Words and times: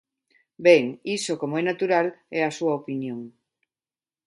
Ben, 0.65 0.83
iso, 1.17 1.33
como 1.41 1.53
é 1.61 1.63
natural, 1.65 2.07
é 2.37 2.41
a 2.43 2.55
súa 2.57 2.73
opinión. 2.81 3.19